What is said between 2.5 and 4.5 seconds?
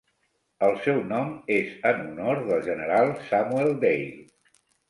general Samuel Dale.